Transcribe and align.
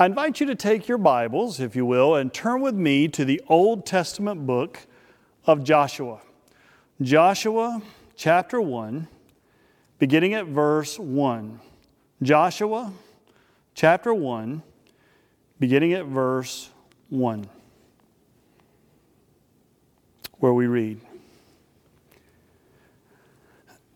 I 0.00 0.06
invite 0.06 0.40
you 0.40 0.46
to 0.46 0.54
take 0.54 0.88
your 0.88 0.96
Bibles, 0.96 1.60
if 1.60 1.76
you 1.76 1.84
will, 1.84 2.14
and 2.14 2.32
turn 2.32 2.62
with 2.62 2.74
me 2.74 3.06
to 3.08 3.22
the 3.22 3.38
Old 3.48 3.84
Testament 3.84 4.46
book 4.46 4.86
of 5.44 5.62
Joshua. 5.62 6.22
Joshua 7.02 7.82
chapter 8.16 8.62
1, 8.62 9.06
beginning 9.98 10.32
at 10.32 10.46
verse 10.46 10.98
1. 10.98 11.60
Joshua 12.22 12.94
chapter 13.74 14.14
1, 14.14 14.62
beginning 15.58 15.92
at 15.92 16.06
verse 16.06 16.70
1, 17.10 17.46
where 20.38 20.54
we 20.54 20.66
read 20.66 20.98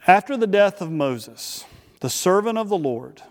After 0.06 0.36
the 0.36 0.46
death 0.46 0.82
of 0.82 0.90
Moses, 0.90 1.64
the 2.00 2.10
servant 2.10 2.58
of 2.58 2.68
the 2.68 2.76
Lord, 2.76 3.22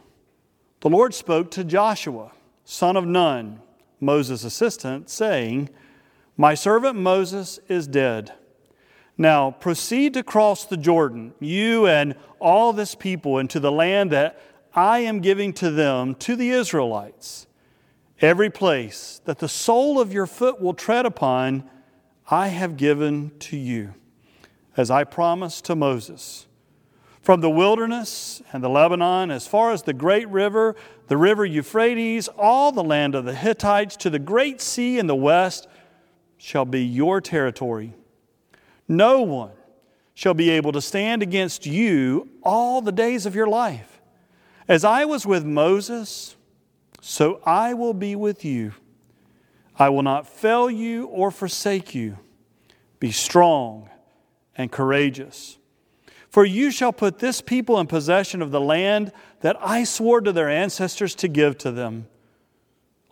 the 0.79 0.89
Lord 0.89 1.13
spoke 1.13 1.51
to 1.51 1.63
Joshua 1.63 2.31
son 2.65 2.97
of 2.97 3.05
Nun, 3.05 3.59
Moses' 3.99 4.43
assistant, 4.43 5.09
saying, 5.09 5.69
My 6.37 6.53
servant 6.53 6.97
Moses 6.97 7.59
is 7.67 7.87
dead. 7.87 8.33
Now 9.17 9.51
proceed 9.51 10.13
to 10.15 10.23
cross 10.23 10.65
the 10.65 10.77
Jordan, 10.77 11.33
you 11.39 11.87
and 11.87 12.15
all 12.39 12.73
this 12.73 12.95
people, 12.95 13.37
into 13.37 13.59
the 13.59 13.71
land 13.71 14.11
that 14.11 14.39
I 14.75 14.99
am 14.99 15.19
giving 15.19 15.53
to 15.53 15.69
them, 15.69 16.15
to 16.15 16.35
the 16.35 16.49
Israelites. 16.49 17.47
Every 18.21 18.49
place 18.49 19.21
that 19.25 19.39
the 19.39 19.49
sole 19.49 19.99
of 19.99 20.13
your 20.13 20.25
foot 20.25 20.61
will 20.61 20.73
tread 20.73 21.05
upon, 21.05 21.69
I 22.29 22.47
have 22.47 22.77
given 22.77 23.31
to 23.39 23.57
you, 23.57 23.93
as 24.75 24.89
I 24.89 25.03
promised 25.03 25.65
to 25.65 25.75
Moses. 25.75 26.47
From 27.21 27.41
the 27.41 27.49
wilderness 27.49 28.41
and 28.51 28.63
the 28.63 28.69
Lebanon, 28.69 29.29
as 29.31 29.47
far 29.47 29.71
as 29.71 29.83
the 29.83 29.93
great 29.93 30.27
river, 30.29 30.75
the 31.07 31.17
river 31.17 31.45
Euphrates, 31.45 32.27
all 32.27 32.71
the 32.71 32.83
land 32.83 33.15
of 33.15 33.25
the 33.25 33.35
Hittites, 33.35 33.95
to 33.97 34.09
the 34.09 34.19
great 34.19 34.61
sea 34.61 34.97
in 34.97 35.07
the 35.07 35.15
west, 35.15 35.67
shall 36.37 36.65
be 36.65 36.83
your 36.83 37.21
territory. 37.21 37.93
No 38.87 39.21
one 39.21 39.51
shall 40.13 40.33
be 40.33 40.49
able 40.49 40.71
to 40.71 40.81
stand 40.81 41.23
against 41.23 41.65
you 41.65 42.29
all 42.43 42.81
the 42.81 42.91
days 42.91 43.25
of 43.25 43.35
your 43.35 43.47
life. 43.47 44.01
As 44.67 44.85
I 44.85 45.05
was 45.05 45.25
with 45.25 45.43
Moses, 45.43 46.35
so 47.01 47.41
I 47.45 47.73
will 47.73 47.93
be 47.93 48.15
with 48.15 48.45
you. 48.45 48.73
I 49.77 49.89
will 49.89 50.03
not 50.03 50.27
fail 50.27 50.69
you 50.69 51.07
or 51.07 51.31
forsake 51.31 51.95
you. 51.95 52.17
Be 52.99 53.11
strong 53.11 53.89
and 54.55 54.71
courageous. 54.71 55.57
For 56.33 56.45
you 56.45 56.71
shall 56.71 56.91
put 56.91 57.19
this 57.19 57.41
people 57.41 57.79
in 57.79 57.85
possession 57.85 58.41
of 58.41 58.49
the 58.49 58.59
land 58.59 59.11
that 59.41 59.55
I 59.61 59.83
swore 59.83 60.19
to 60.19 60.31
their 60.31 60.49
ancestors 60.49 61.13
to 61.17 61.27
give 61.27 61.59
to 61.59 61.71
them. 61.71 62.07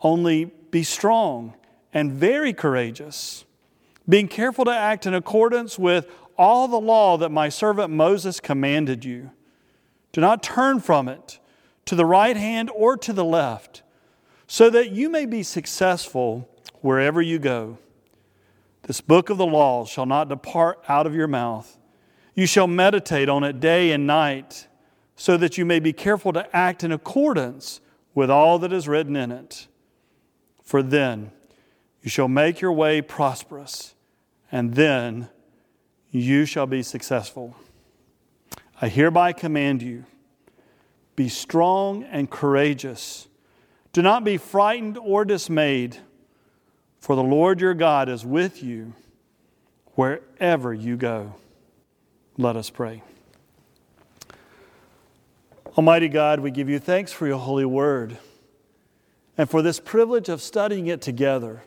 Only 0.00 0.46
be 0.72 0.82
strong 0.82 1.54
and 1.94 2.10
very 2.10 2.52
courageous, 2.52 3.44
being 4.08 4.26
careful 4.26 4.64
to 4.64 4.72
act 4.72 5.06
in 5.06 5.14
accordance 5.14 5.78
with 5.78 6.10
all 6.36 6.66
the 6.66 6.80
law 6.80 7.16
that 7.18 7.28
my 7.28 7.48
servant 7.48 7.92
Moses 7.92 8.40
commanded 8.40 9.04
you. 9.04 9.30
Do 10.10 10.20
not 10.20 10.42
turn 10.42 10.80
from 10.80 11.06
it 11.06 11.38
to 11.84 11.94
the 11.94 12.04
right 12.04 12.36
hand 12.36 12.72
or 12.74 12.96
to 12.96 13.12
the 13.12 13.24
left, 13.24 13.84
so 14.48 14.68
that 14.68 14.90
you 14.90 15.08
may 15.08 15.26
be 15.26 15.44
successful 15.44 16.48
wherever 16.80 17.22
you 17.22 17.38
go. 17.38 17.78
This 18.82 19.00
book 19.00 19.30
of 19.30 19.38
the 19.38 19.46
law 19.46 19.84
shall 19.84 20.06
not 20.06 20.28
depart 20.28 20.82
out 20.88 21.06
of 21.06 21.14
your 21.14 21.28
mouth 21.28 21.78
you 22.34 22.46
shall 22.46 22.66
meditate 22.66 23.28
on 23.28 23.44
it 23.44 23.60
day 23.60 23.92
and 23.92 24.06
night, 24.06 24.66
so 25.16 25.36
that 25.36 25.58
you 25.58 25.64
may 25.64 25.78
be 25.78 25.92
careful 25.92 26.32
to 26.32 26.56
act 26.56 26.82
in 26.82 26.90
accordance 26.90 27.80
with 28.14 28.30
all 28.30 28.58
that 28.58 28.72
is 28.72 28.88
written 28.88 29.16
in 29.16 29.30
it. 29.30 29.68
For 30.62 30.82
then 30.82 31.32
you 32.02 32.10
shall 32.10 32.28
make 32.28 32.60
your 32.60 32.72
way 32.72 33.02
prosperous, 33.02 33.94
and 34.50 34.74
then 34.74 35.28
you 36.10 36.44
shall 36.44 36.66
be 36.66 36.82
successful. 36.82 37.56
I 38.80 38.88
hereby 38.88 39.32
command 39.32 39.82
you 39.82 40.04
be 41.14 41.28
strong 41.28 42.04
and 42.04 42.30
courageous. 42.30 43.28
Do 43.92 44.02
not 44.02 44.24
be 44.24 44.38
frightened 44.38 44.96
or 44.96 45.24
dismayed, 45.24 45.98
for 46.98 47.14
the 47.14 47.22
Lord 47.22 47.60
your 47.60 47.74
God 47.74 48.08
is 48.08 48.24
with 48.24 48.62
you 48.62 48.94
wherever 49.94 50.72
you 50.72 50.96
go. 50.96 51.34
Let 52.38 52.56
us 52.56 52.70
pray. 52.70 53.02
Almighty 55.76 56.08
God, 56.08 56.40
we 56.40 56.50
give 56.50 56.68
you 56.68 56.78
thanks 56.78 57.12
for 57.12 57.26
your 57.26 57.38
holy 57.38 57.64
word 57.64 58.18
and 59.38 59.48
for 59.48 59.62
this 59.62 59.80
privilege 59.80 60.28
of 60.28 60.42
studying 60.42 60.86
it 60.86 61.00
together. 61.00 61.62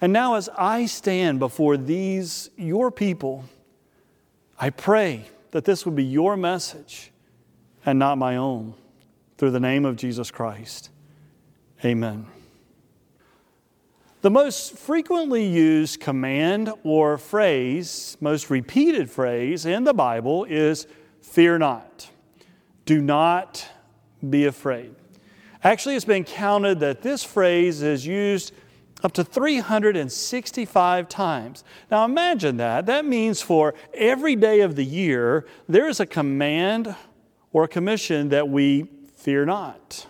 And 0.00 0.12
now, 0.12 0.34
as 0.34 0.48
I 0.56 0.86
stand 0.86 1.38
before 1.38 1.76
these, 1.76 2.50
your 2.56 2.90
people, 2.90 3.44
I 4.58 4.70
pray 4.70 5.26
that 5.52 5.64
this 5.64 5.86
would 5.86 5.94
be 5.94 6.04
your 6.04 6.36
message 6.36 7.12
and 7.86 7.98
not 7.98 8.18
my 8.18 8.36
own. 8.36 8.74
Through 9.38 9.50
the 9.50 9.60
name 9.60 9.84
of 9.84 9.96
Jesus 9.96 10.30
Christ. 10.30 10.90
Amen. 11.84 12.26
The 14.24 14.30
most 14.30 14.78
frequently 14.78 15.44
used 15.44 16.00
command 16.00 16.72
or 16.82 17.18
phrase, 17.18 18.16
most 18.22 18.48
repeated 18.48 19.10
phrase 19.10 19.66
in 19.66 19.84
the 19.84 19.92
Bible 19.92 20.44
is 20.44 20.86
fear 21.20 21.58
not. 21.58 22.08
Do 22.86 23.02
not 23.02 23.68
be 24.26 24.46
afraid. 24.46 24.94
Actually, 25.62 25.96
it's 25.96 26.06
been 26.06 26.24
counted 26.24 26.80
that 26.80 27.02
this 27.02 27.22
phrase 27.22 27.82
is 27.82 28.06
used 28.06 28.54
up 29.02 29.12
to 29.12 29.24
365 29.24 31.06
times. 31.10 31.62
Now 31.90 32.06
imagine 32.06 32.56
that. 32.56 32.86
That 32.86 33.04
means 33.04 33.42
for 33.42 33.74
every 33.92 34.36
day 34.36 34.62
of 34.62 34.74
the 34.74 34.86
year, 34.86 35.44
there 35.68 35.86
is 35.86 36.00
a 36.00 36.06
command 36.06 36.96
or 37.52 37.64
a 37.64 37.68
commission 37.68 38.30
that 38.30 38.48
we 38.48 38.88
fear 39.18 39.44
not. 39.44 40.06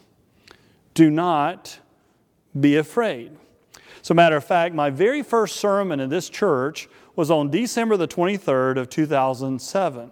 Do 0.95 1.11
not 1.11 1.81
be 2.61 2.77
afraid. 2.77 3.39
As 4.05 4.11
a 4.11 4.15
matter 4.15 4.37
of 4.37 4.45
fact, 4.45 4.75
my 4.75 4.91
very 4.91 5.23
first 5.23 5.57
sermon 5.57 5.99
in 5.99 6.11
this 6.11 6.29
church 6.29 6.91
was 7.17 7.31
on 7.31 7.51
December 7.51 7.97
the 7.97 8.07
23rd 8.07 8.77
of 8.77 8.91
2007. 8.91 10.11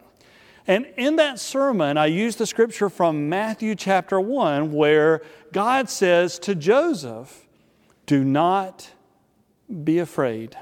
And 0.67 0.87
in 0.97 1.17
that 1.17 1.39
sermon, 1.39 1.99
I 1.99 2.07
used 2.07 2.39
the 2.39 2.47
scripture 2.47 2.89
from 2.89 3.29
Matthew 3.29 3.75
chapter 3.75 4.19
1 4.19 4.73
where 4.73 5.21
God 5.53 5.91
says 5.91 6.39
to 6.39 6.55
Joseph, 6.55 7.47
Do 8.07 8.25
not 8.25 8.93
be 9.85 9.99
afraid. 9.99 10.57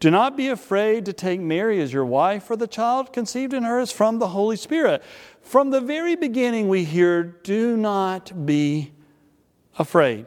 Do 0.00 0.10
not 0.10 0.36
be 0.36 0.48
afraid 0.48 1.04
to 1.06 1.12
take 1.12 1.40
Mary 1.40 1.80
as 1.80 1.92
your 1.92 2.04
wife, 2.04 2.42
for 2.42 2.56
the 2.56 2.66
child 2.66 3.12
conceived 3.12 3.54
in 3.54 3.62
her 3.62 3.78
is 3.78 3.92
from 3.92 4.18
the 4.18 4.30
Holy 4.30 4.56
Spirit. 4.56 5.04
From 5.40 5.70
the 5.70 5.80
very 5.80 6.16
beginning, 6.16 6.66
we 6.66 6.82
hear, 6.82 7.22
Do 7.22 7.76
not 7.76 8.44
be 8.44 8.90
afraid. 9.78 10.26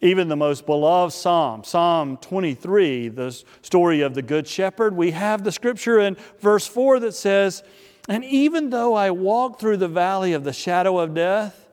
Even 0.00 0.28
the 0.28 0.36
most 0.36 0.64
beloved 0.64 1.12
psalm, 1.12 1.64
Psalm 1.64 2.18
23, 2.18 3.08
the 3.08 3.42
story 3.62 4.00
of 4.00 4.14
the 4.14 4.22
Good 4.22 4.46
Shepherd, 4.46 4.94
we 4.94 5.10
have 5.10 5.42
the 5.42 5.50
scripture 5.50 5.98
in 5.98 6.16
verse 6.38 6.66
4 6.68 7.00
that 7.00 7.14
says, 7.14 7.64
And 8.08 8.24
even 8.24 8.70
though 8.70 8.94
I 8.94 9.10
walk 9.10 9.58
through 9.58 9.78
the 9.78 9.88
valley 9.88 10.32
of 10.34 10.44
the 10.44 10.52
shadow 10.52 11.00
of 11.00 11.14
death, 11.14 11.66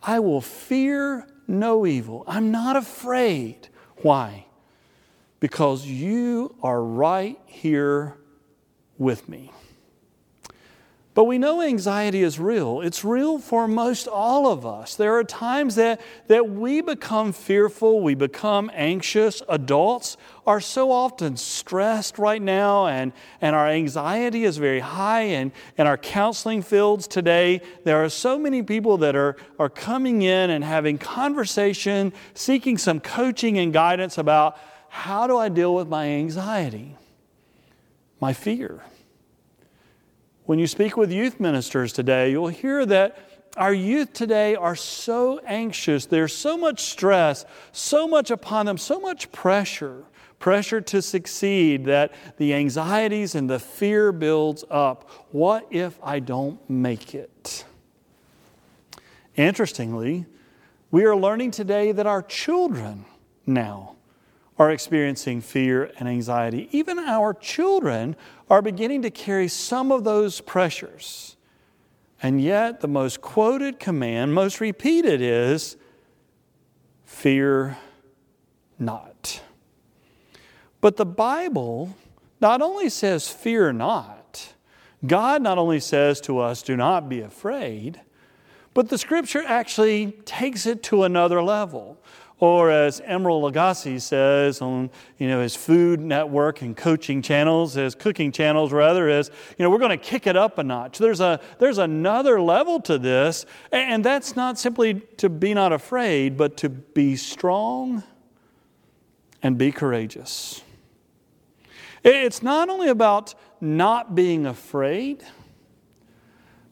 I 0.00 0.20
will 0.20 0.40
fear 0.40 1.26
no 1.48 1.86
evil. 1.86 2.22
I'm 2.28 2.52
not 2.52 2.76
afraid. 2.76 3.68
Why? 3.96 4.46
Because 5.40 5.86
you 5.86 6.54
are 6.62 6.82
right 6.82 7.38
here 7.46 8.16
with 8.96 9.28
me. 9.28 9.50
But 11.14 11.24
we 11.24 11.38
know 11.38 11.62
anxiety 11.62 12.24
is 12.24 12.40
real. 12.40 12.80
It's 12.80 13.04
real 13.04 13.38
for 13.38 13.68
most 13.68 14.08
all 14.08 14.48
of 14.48 14.66
us. 14.66 14.96
There 14.96 15.16
are 15.16 15.22
times 15.22 15.76
that, 15.76 16.00
that 16.26 16.50
we 16.50 16.80
become 16.80 17.32
fearful, 17.32 18.00
we 18.00 18.16
become 18.16 18.68
anxious. 18.74 19.40
Adults 19.48 20.16
are 20.44 20.60
so 20.60 20.90
often 20.90 21.36
stressed 21.36 22.18
right 22.18 22.42
now, 22.42 22.88
and, 22.88 23.12
and 23.40 23.54
our 23.54 23.68
anxiety 23.68 24.44
is 24.44 24.56
very 24.56 24.80
high. 24.80 25.20
And 25.20 25.52
in 25.78 25.86
our 25.86 25.96
counseling 25.96 26.62
fields 26.62 27.06
today, 27.06 27.62
there 27.84 28.02
are 28.02 28.08
so 28.08 28.36
many 28.36 28.64
people 28.64 28.98
that 28.98 29.14
are, 29.14 29.36
are 29.60 29.70
coming 29.70 30.22
in 30.22 30.50
and 30.50 30.64
having 30.64 30.98
conversation, 30.98 32.12
seeking 32.34 32.76
some 32.76 32.98
coaching 32.98 33.56
and 33.58 33.72
guidance 33.72 34.18
about 34.18 34.58
how 34.88 35.28
do 35.28 35.38
I 35.38 35.48
deal 35.48 35.76
with 35.76 35.86
my 35.86 36.08
anxiety, 36.08 36.96
my 38.20 38.32
fear. 38.32 38.82
When 40.44 40.58
you 40.58 40.66
speak 40.66 40.96
with 40.96 41.10
youth 41.10 41.40
ministers 41.40 41.92
today, 41.92 42.30
you'll 42.30 42.48
hear 42.48 42.84
that 42.86 43.18
our 43.56 43.72
youth 43.72 44.12
today 44.12 44.56
are 44.56 44.76
so 44.76 45.40
anxious. 45.46 46.06
There's 46.06 46.34
so 46.34 46.58
much 46.58 46.80
stress, 46.82 47.46
so 47.72 48.06
much 48.06 48.30
upon 48.30 48.66
them, 48.66 48.76
so 48.76 49.00
much 49.00 49.32
pressure, 49.32 50.04
pressure 50.38 50.80
to 50.82 51.00
succeed 51.00 51.86
that 51.86 52.12
the 52.36 52.52
anxieties 52.52 53.34
and 53.34 53.48
the 53.48 53.58
fear 53.58 54.12
builds 54.12 54.64
up. 54.70 55.08
What 55.30 55.66
if 55.70 55.98
I 56.02 56.18
don't 56.18 56.58
make 56.68 57.14
it? 57.14 57.64
Interestingly, 59.36 60.26
We 60.94 61.06
are 61.06 61.16
learning 61.16 61.50
today 61.50 61.90
that 61.90 62.06
our 62.06 62.22
children 62.22 63.04
now 63.46 63.93
are 64.58 64.70
experiencing 64.70 65.40
fear 65.40 65.90
and 65.98 66.08
anxiety. 66.08 66.68
Even 66.70 66.98
our 66.98 67.34
children 67.34 68.16
are 68.48 68.62
beginning 68.62 69.02
to 69.02 69.10
carry 69.10 69.48
some 69.48 69.90
of 69.90 70.04
those 70.04 70.40
pressures. 70.40 71.36
And 72.22 72.40
yet, 72.40 72.80
the 72.80 72.88
most 72.88 73.20
quoted 73.20 73.78
command, 73.78 74.32
most 74.32 74.60
repeated, 74.60 75.20
is 75.20 75.76
fear 77.04 77.76
not. 78.78 79.42
But 80.80 80.96
the 80.96 81.06
Bible 81.06 81.96
not 82.40 82.62
only 82.62 82.88
says, 82.88 83.28
fear 83.28 83.72
not, 83.72 84.54
God 85.06 85.42
not 85.42 85.58
only 85.58 85.80
says 85.80 86.20
to 86.22 86.38
us, 86.38 86.62
do 86.62 86.76
not 86.76 87.08
be 87.08 87.20
afraid, 87.20 88.00
but 88.72 88.88
the 88.88 88.98
scripture 88.98 89.42
actually 89.46 90.12
takes 90.24 90.66
it 90.66 90.82
to 90.84 91.04
another 91.04 91.42
level. 91.42 91.98
Or 92.44 92.70
as 92.70 93.00
Emeril 93.00 93.50
Lagasse 93.50 94.02
says 94.02 94.60
on 94.60 94.90
you 95.16 95.28
know, 95.28 95.40
his 95.40 95.56
food 95.56 95.98
network 95.98 96.60
and 96.60 96.76
coaching 96.76 97.22
channels, 97.22 97.72
his 97.72 97.94
cooking 97.94 98.32
channels 98.32 98.70
rather, 98.70 99.08
is 99.08 99.30
you 99.56 99.62
know, 99.62 99.70
we're 99.70 99.78
going 99.78 99.98
to 99.98 100.04
kick 100.04 100.26
it 100.26 100.36
up 100.36 100.58
a 100.58 100.62
notch. 100.62 100.98
There's, 100.98 101.20
a, 101.20 101.40
there's 101.58 101.78
another 101.78 102.38
level 102.42 102.80
to 102.80 102.98
this, 102.98 103.46
and 103.72 104.04
that's 104.04 104.36
not 104.36 104.58
simply 104.58 105.00
to 105.16 105.30
be 105.30 105.54
not 105.54 105.72
afraid, 105.72 106.36
but 106.36 106.58
to 106.58 106.68
be 106.68 107.16
strong 107.16 108.02
and 109.42 109.56
be 109.56 109.72
courageous. 109.72 110.60
It's 112.04 112.42
not 112.42 112.68
only 112.68 112.88
about 112.88 113.34
not 113.58 114.14
being 114.14 114.44
afraid, 114.44 115.24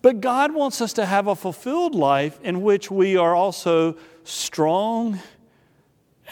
but 0.02 0.20
God 0.20 0.52
wants 0.52 0.82
us 0.82 0.92
to 0.92 1.06
have 1.06 1.28
a 1.28 1.34
fulfilled 1.34 1.94
life 1.94 2.38
in 2.42 2.60
which 2.60 2.90
we 2.90 3.16
are 3.16 3.34
also 3.34 3.96
strong 4.22 5.18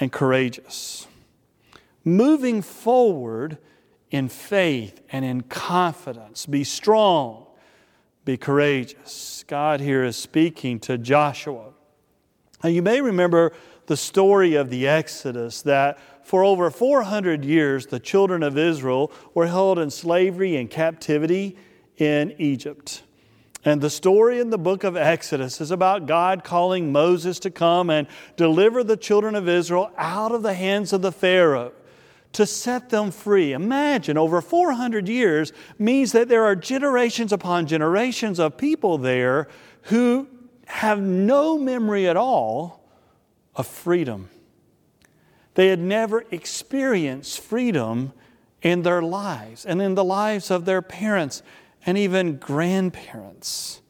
and 0.00 0.10
courageous. 0.10 1.06
Moving 2.04 2.62
forward 2.62 3.58
in 4.10 4.28
faith 4.28 5.00
and 5.12 5.24
in 5.24 5.42
confidence. 5.42 6.46
Be 6.46 6.64
strong, 6.64 7.46
be 8.24 8.36
courageous. 8.36 9.44
God 9.46 9.80
here 9.80 10.02
is 10.02 10.16
speaking 10.16 10.80
to 10.80 10.98
Joshua. 10.98 11.72
Now, 12.64 12.70
you 12.70 12.82
may 12.82 13.00
remember 13.00 13.52
the 13.86 13.96
story 13.96 14.54
of 14.54 14.70
the 14.70 14.88
Exodus 14.88 15.62
that 15.62 15.98
for 16.26 16.44
over 16.44 16.70
400 16.70 17.44
years, 17.44 17.86
the 17.86 18.00
children 18.00 18.42
of 18.42 18.56
Israel 18.56 19.12
were 19.34 19.46
held 19.46 19.78
in 19.78 19.90
slavery 19.90 20.56
and 20.56 20.70
captivity 20.70 21.56
in 21.96 22.34
Egypt. 22.38 23.02
And 23.64 23.80
the 23.80 23.90
story 23.90 24.40
in 24.40 24.50
the 24.50 24.58
book 24.58 24.84
of 24.84 24.96
Exodus 24.96 25.60
is 25.60 25.70
about 25.70 26.06
God 26.06 26.44
calling 26.44 26.92
Moses 26.92 27.38
to 27.40 27.50
come 27.50 27.90
and 27.90 28.06
deliver 28.36 28.82
the 28.82 28.96
children 28.96 29.34
of 29.34 29.48
Israel 29.48 29.90
out 29.98 30.32
of 30.32 30.42
the 30.42 30.54
hands 30.54 30.92
of 30.92 31.02
the 31.02 31.12
Pharaoh 31.12 31.72
to 32.32 32.46
set 32.46 32.90
them 32.90 33.10
free. 33.10 33.52
Imagine, 33.52 34.16
over 34.16 34.40
400 34.40 35.08
years 35.08 35.52
means 35.78 36.12
that 36.12 36.28
there 36.28 36.44
are 36.44 36.56
generations 36.56 37.32
upon 37.32 37.66
generations 37.66 38.38
of 38.38 38.56
people 38.56 38.96
there 38.98 39.48
who 39.84 40.28
have 40.66 41.00
no 41.00 41.58
memory 41.58 42.08
at 42.08 42.16
all 42.16 42.88
of 43.56 43.66
freedom. 43.66 44.30
They 45.54 45.68
had 45.68 45.80
never 45.80 46.24
experienced 46.30 47.40
freedom 47.40 48.12
in 48.62 48.82
their 48.82 49.02
lives 49.02 49.66
and 49.66 49.82
in 49.82 49.94
the 49.94 50.04
lives 50.04 50.50
of 50.50 50.64
their 50.64 50.82
parents 50.82 51.42
and 51.86 51.96
even 51.98 52.36
grandparents. 52.36 53.80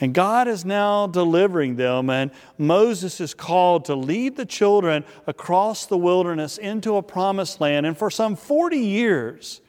And 0.00 0.12
God 0.12 0.48
is 0.48 0.64
now 0.64 1.06
delivering 1.06 1.76
them, 1.76 2.10
and 2.10 2.32
Moses 2.58 3.20
is 3.20 3.32
called 3.32 3.84
to 3.84 3.94
lead 3.94 4.36
the 4.36 4.44
children 4.44 5.04
across 5.26 5.86
the 5.86 5.96
wilderness 5.96 6.58
into 6.58 6.96
a 6.96 7.02
promised 7.02 7.60
land. 7.60 7.86
And 7.86 7.96
for 7.96 8.10
some 8.10 8.34
40 8.34 8.76
years, 8.76 9.60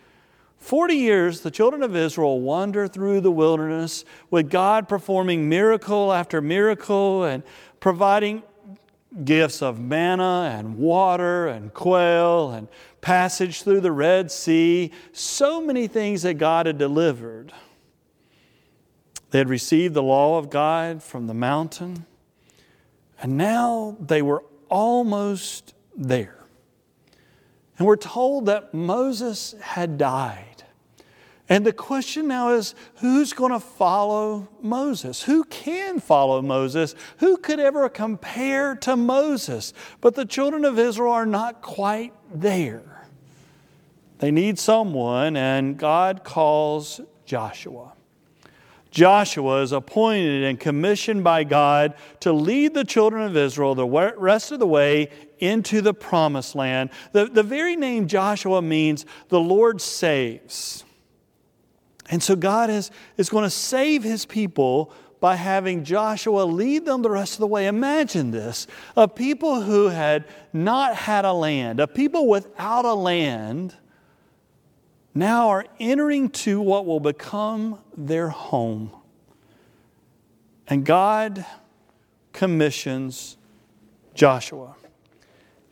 40 0.57 0.95
years, 0.95 1.41
the 1.41 1.51
children 1.51 1.83
of 1.83 1.95
Israel 1.95 2.41
wander 2.41 2.87
through 2.87 3.21
the 3.21 3.31
wilderness 3.31 4.03
with 4.31 4.49
God 4.49 4.89
performing 4.89 5.47
miracle 5.47 6.11
after 6.11 6.41
miracle 6.41 7.23
and 7.23 7.43
providing 7.79 8.41
gifts 9.23 9.61
of 9.61 9.79
manna 9.79 10.51
and 10.57 10.77
water 10.77 11.47
and 11.47 11.73
quail 11.73 12.51
and 12.51 12.67
passage 13.01 13.63
through 13.63 13.81
the 13.81 13.91
Red 13.91 14.31
Sea, 14.31 14.91
so 15.13 15.61
many 15.61 15.87
things 15.87 16.23
that 16.23 16.33
God 16.35 16.65
had 16.65 16.77
delivered. 16.77 17.53
They 19.29 19.37
had 19.37 19.49
received 19.49 19.93
the 19.93 20.03
law 20.03 20.37
of 20.37 20.49
God 20.49 21.03
from 21.03 21.27
the 21.27 21.33
mountain, 21.33 22.05
and 23.21 23.37
now 23.37 23.95
they 23.99 24.21
were 24.21 24.43
almost 24.69 25.73
there. 25.95 26.43
And 27.77 27.85
we're 27.85 27.95
told 27.95 28.45
that 28.47 28.73
Moses 28.73 29.55
had 29.61 29.97
died. 29.97 30.54
And 31.47 31.65
the 31.65 31.73
question 31.73 32.27
now 32.27 32.49
is 32.53 32.73
who's 32.95 33.33
going 33.33 33.51
to 33.51 33.59
follow 33.59 34.47
Moses? 34.61 35.21
Who 35.23 35.43
can 35.43 35.99
follow 35.99 36.41
Moses? 36.41 36.95
Who 37.17 37.37
could 37.37 37.59
ever 37.59 37.87
compare 37.87 38.75
to 38.77 38.95
Moses? 38.95 39.71
But 40.01 40.15
the 40.15 40.25
children 40.25 40.65
of 40.65 40.79
Israel 40.79 41.11
are 41.11 41.25
not 41.25 41.61
quite 41.61 42.13
there. 42.33 43.05
They 44.19 44.31
need 44.31 44.57
someone, 44.57 45.35
and 45.37 45.77
God 45.77 46.23
calls 46.23 47.01
Joshua. 47.25 47.91
Joshua 48.89 49.61
is 49.61 49.73
appointed 49.73 50.45
and 50.45 50.57
commissioned 50.57 51.23
by 51.23 51.43
God 51.43 51.95
to 52.21 52.31
lead 52.31 52.73
the 52.73 52.85
children 52.85 53.23
of 53.23 53.35
Israel 53.35 53.75
the 53.75 53.85
rest 53.85 54.53
of 54.53 54.59
the 54.59 54.65
way 54.65 55.09
into 55.37 55.81
the 55.81 55.93
promised 55.93 56.55
land. 56.55 56.89
The, 57.11 57.25
the 57.25 57.43
very 57.43 57.75
name 57.75 58.07
Joshua 58.07 58.61
means 58.61 59.05
the 59.27 59.39
Lord 59.39 59.81
saves. 59.81 60.84
And 62.09 62.21
so 62.21 62.35
God 62.35 62.69
is, 62.69 62.91
is 63.17 63.29
going 63.29 63.43
to 63.43 63.49
save 63.49 64.03
his 64.03 64.25
people 64.25 64.91
by 65.19 65.35
having 65.35 65.83
Joshua 65.83 66.43
lead 66.43 66.85
them 66.85 67.01
the 67.01 67.09
rest 67.09 67.33
of 67.33 67.39
the 67.39 67.47
way. 67.47 67.67
Imagine 67.67 68.31
this 68.31 68.67
a 68.95 69.07
people 69.07 69.61
who 69.61 69.87
had 69.87 70.25
not 70.53 70.95
had 70.95 71.25
a 71.25 71.33
land, 71.33 71.79
a 71.79 71.87
people 71.87 72.27
without 72.27 72.85
a 72.85 72.93
land, 72.93 73.75
now 75.15 75.49
are 75.49 75.65
entering 75.79 76.29
to 76.29 76.61
what 76.61 76.85
will 76.85 76.99
become 76.99 77.79
their 77.95 78.29
home. 78.29 78.91
And 80.67 80.85
God 80.85 81.45
commissions 82.33 83.37
Joshua. 84.13 84.75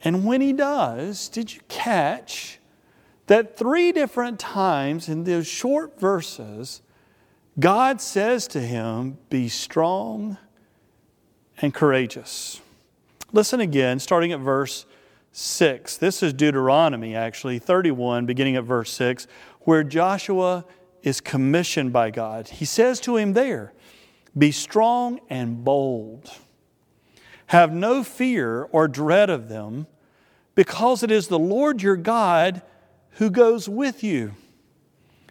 And 0.03 0.25
when 0.25 0.41
he 0.41 0.53
does, 0.53 1.29
did 1.29 1.53
you 1.53 1.61
catch 1.67 2.59
that 3.27 3.57
three 3.57 3.91
different 3.91 4.39
times 4.39 5.07
in 5.07 5.23
those 5.23 5.47
short 5.47 5.99
verses, 5.99 6.81
God 7.59 8.01
says 8.01 8.47
to 8.49 8.59
him, 8.59 9.17
Be 9.29 9.47
strong 9.49 10.37
and 11.57 11.73
courageous. 11.73 12.61
Listen 13.31 13.59
again, 13.59 13.99
starting 13.99 14.31
at 14.31 14.39
verse 14.39 14.85
6. 15.31 15.97
This 15.97 16.21
is 16.21 16.33
Deuteronomy, 16.33 17.15
actually, 17.15 17.59
31, 17.59 18.25
beginning 18.25 18.55
at 18.55 18.63
verse 18.63 18.91
6, 18.91 19.27
where 19.61 19.83
Joshua 19.83 20.65
is 21.01 21.21
commissioned 21.21 21.91
by 21.91 22.11
God. 22.11 22.47
He 22.49 22.65
says 22.65 22.99
to 23.01 23.17
him 23.17 23.33
there, 23.33 23.73
Be 24.37 24.51
strong 24.51 25.19
and 25.29 25.63
bold. 25.63 26.29
Have 27.47 27.73
no 27.73 28.03
fear 28.03 28.63
or 28.71 28.87
dread 28.87 29.29
of 29.29 29.49
them, 29.49 29.87
because 30.55 31.03
it 31.03 31.11
is 31.11 31.27
the 31.27 31.39
Lord 31.39 31.81
your 31.81 31.97
God 31.97 32.61
who 33.13 33.29
goes 33.29 33.69
with 33.69 34.03
you. 34.03 34.33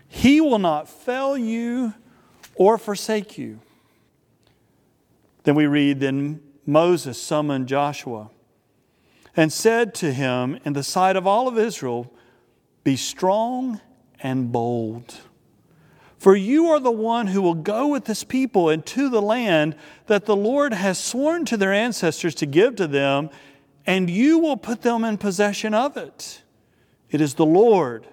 He 0.09 0.41
will 0.41 0.59
not 0.59 0.89
fail 0.89 1.37
you 1.37 1.95
or 2.55 2.79
forsake 2.79 3.39
you. 3.39 3.61
Then 5.45 5.55
we 5.55 5.67
read, 5.67 6.01
Then 6.01 6.41
Moses 6.67 7.21
summoned 7.21 7.67
Joshua 7.67 8.31
and 9.37 9.53
said 9.53 9.95
to 9.97 10.13
him 10.13 10.59
in 10.65 10.75
the 10.75 10.83
sight 10.83 11.17
of 11.17 11.27
all 11.27 11.49
of 11.49 11.59
Israel, 11.59 12.13
Be 12.85 12.97
strong 12.97 13.81
and 14.21 14.53
bold. 14.53 15.19
For 16.19 16.37
you 16.37 16.67
are 16.69 16.79
the 16.79 16.93
one 16.93 17.29
who 17.29 17.43
will 17.43 17.55
go 17.55 17.89
with 17.89 18.05
this 18.05 18.23
people 18.23 18.71
into 18.71 19.09
the 19.09 19.23
land 19.23 19.75
that 20.07 20.27
the 20.27 20.37
Lord 20.37 20.73
has 20.73 21.03
sworn 21.03 21.45
to 21.47 21.57
their 21.57 21.73
ancestors 21.73 22.35
to 22.37 22.47
give 22.47 22.77
to 22.77 22.87
them, 22.87 23.29
and 23.87 24.09
you 24.09 24.39
will 24.39 24.57
put 24.57 24.83
them 24.83 25.03
in 25.03 25.19
possession 25.19 25.75
of 25.75 25.97
it. 25.97 26.43
It 27.13 27.21
is 27.21 27.35
the 27.35 27.47
Lord 27.47 28.09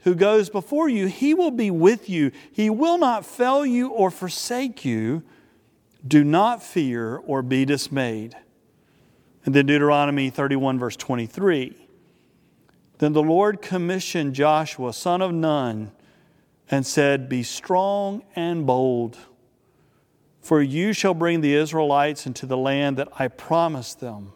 who 0.00 0.14
goes 0.14 0.48
before 0.48 0.88
you. 0.88 1.06
He 1.06 1.34
will 1.34 1.50
be 1.50 1.70
with 1.70 2.08
you. 2.08 2.32
He 2.50 2.70
will 2.70 2.98
not 2.98 3.24
fail 3.24 3.64
you 3.64 3.90
or 3.90 4.10
forsake 4.10 4.84
you. 4.84 5.22
Do 6.06 6.24
not 6.24 6.62
fear 6.62 7.18
or 7.18 7.42
be 7.42 7.64
dismayed. 7.66 8.34
And 9.44 9.54
then 9.54 9.66
Deuteronomy 9.66 10.30
31, 10.30 10.78
verse 10.78 10.96
23. 10.96 11.76
Then 12.98 13.12
the 13.12 13.22
Lord 13.22 13.60
commissioned 13.60 14.34
Joshua, 14.34 14.92
son 14.92 15.22
of 15.22 15.32
Nun, 15.32 15.92
and 16.70 16.86
said, 16.86 17.28
Be 17.28 17.42
strong 17.42 18.22
and 18.34 18.66
bold, 18.66 19.18
For 20.40 20.62
you 20.62 20.92
shall 20.92 21.14
bring 21.14 21.40
the 21.42 21.54
Israelites 21.54 22.26
into 22.26 22.46
the 22.46 22.56
land 22.56 22.96
that 22.96 23.08
I 23.18 23.28
promised 23.28 24.00
them. 24.00 24.32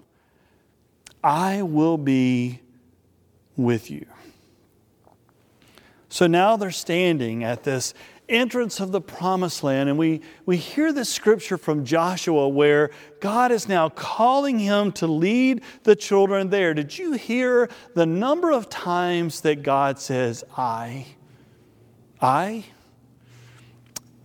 I 1.25 1.63
will 1.63 1.99
be 1.99 2.62
with 3.57 3.91
you. 3.91 4.07
So 6.09 6.27
now 6.27 6.57
they're 6.57 6.71
standing 6.71 7.43
at 7.43 7.65
this 7.65 7.95
entrance 8.29 8.81
of 8.81 8.93
the 8.93 9.01
promised 9.01 9.63
land, 9.63 9.89
and 9.89 9.99
we, 9.99 10.21
we 10.47 10.57
hear 10.57 10.93
this 10.93 11.09
scripture 11.09 11.57
from 11.57 11.85
Joshua 11.85 12.49
where 12.49 12.91
God 13.21 13.53
is 13.53 13.69
now 13.69 13.89
calling 13.89 14.59
him 14.59 14.93
to 14.93 15.07
lead 15.07 15.63
the 15.85 15.97
children 15.97 16.51
there. 16.51 16.75
Did 16.75 16.99
you 16.99 17.13
hear 17.13 17.69
the 17.95 18.07
number 18.07 18.53
of 18.53 18.69
times 18.69 19.41
that 19.43 19.63
God 19.63 19.99
says, 19.99 20.45
I? 20.57 21.07
I? 22.21 22.65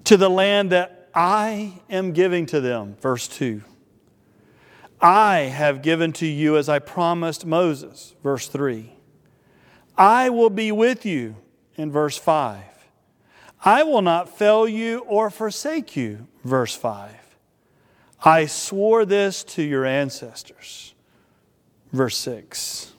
To 0.06 0.18
the 0.18 0.30
land 0.30 0.72
that 0.72 1.10
I 1.14 1.82
am 1.90 2.12
giving 2.12 2.46
to 2.48 2.62
them. 2.62 2.96
Verse 3.02 3.28
2. 3.28 3.62
I 5.00 5.38
have 5.40 5.82
given 5.82 6.12
to 6.14 6.26
you 6.26 6.58
as 6.58 6.70
I 6.70 6.80
promised 6.80 7.46
Moses. 7.46 8.16
Verse 8.24 8.48
3. 8.48 8.97
I 9.98 10.30
will 10.30 10.50
be 10.50 10.72
with 10.72 11.06
you 11.06 11.36
in 11.76 11.92
verse 11.92 12.18
5. 12.18 12.62
I 13.66 13.84
will 13.84 14.02
not 14.02 14.38
fail 14.38 14.68
you 14.68 15.00
or 15.00 15.30
forsake 15.30 15.96
you, 15.96 16.28
verse 16.44 16.76
5. 16.76 17.12
I 18.24 18.46
swore 18.46 19.06
this 19.06 19.44
to 19.46 19.64
your 19.64 19.86
ancestors, 19.86 20.94
verse 21.92 22.18
6. 22.18 22.94